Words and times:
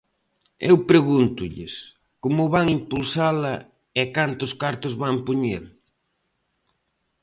Eu 0.69 0.75
pregúntolles: 0.91 1.73
¿como 2.23 2.43
van 2.53 2.67
impulsala 2.77 3.53
e 4.01 4.03
cantos 4.17 4.51
cartos 4.61 4.93
van 5.01 5.15
poñer? 5.27 5.63